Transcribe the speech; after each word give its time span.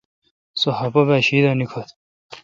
سو 0.59 0.69
خفہ 0.77 1.01
با 1.07 1.15
شی 1.25 1.39
دا 1.43 1.51
نکھت۔ 1.59 1.89